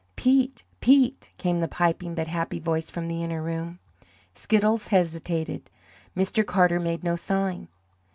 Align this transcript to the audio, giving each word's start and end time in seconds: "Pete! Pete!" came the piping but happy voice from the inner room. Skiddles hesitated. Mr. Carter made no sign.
"Pete! 0.15 0.63
Pete!" 0.79 1.29
came 1.37 1.59
the 1.59 1.67
piping 1.67 2.15
but 2.15 2.25
happy 2.25 2.57
voice 2.59 2.89
from 2.89 3.07
the 3.07 3.21
inner 3.23 3.39
room. 3.39 3.77
Skiddles 4.33 4.87
hesitated. 4.87 5.69
Mr. 6.17 6.43
Carter 6.43 6.79
made 6.79 7.03
no 7.03 7.15
sign. 7.15 7.67